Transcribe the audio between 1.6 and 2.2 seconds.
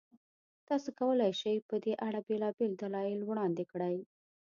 په دې اړه